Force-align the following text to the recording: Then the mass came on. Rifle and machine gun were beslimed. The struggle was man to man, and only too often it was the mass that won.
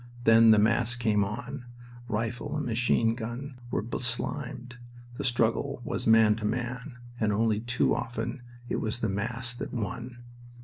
Then 0.23 0.49
the 0.49 0.57
mass 0.57 0.95
came 0.95 1.23
on. 1.23 1.65
Rifle 2.07 2.57
and 2.57 2.65
machine 2.65 3.13
gun 3.13 3.59
were 3.69 3.83
beslimed. 3.83 4.77
The 5.17 5.23
struggle 5.23 5.79
was 5.85 6.07
man 6.07 6.35
to 6.37 6.45
man, 6.45 6.97
and 7.19 7.31
only 7.31 7.59
too 7.59 7.93
often 7.93 8.41
it 8.67 8.77
was 8.81 9.01
the 9.01 9.09
mass 9.09 9.53
that 9.53 9.71
won. 9.71 10.23